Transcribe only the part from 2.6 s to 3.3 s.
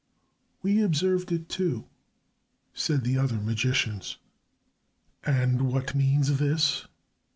said the